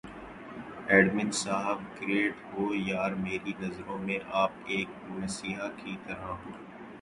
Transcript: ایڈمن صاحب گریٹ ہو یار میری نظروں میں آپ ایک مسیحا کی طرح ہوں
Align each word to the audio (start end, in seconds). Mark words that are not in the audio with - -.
ایڈمن 0.87 1.29
صاحب 1.31 1.81
گریٹ 2.01 2.41
ہو 2.53 2.67
یار 2.75 3.11
میری 3.17 3.53
نظروں 3.59 3.97
میں 3.97 4.17
آپ 4.37 4.51
ایک 4.67 4.97
مسیحا 5.09 5.67
کی 5.75 5.95
طرح 6.07 6.33
ہوں 6.35 6.51